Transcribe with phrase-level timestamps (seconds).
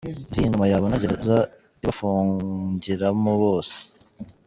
[0.29, 1.37] Aho iyi ngoma yabona gereza
[1.81, 3.77] ibafungiramo bose?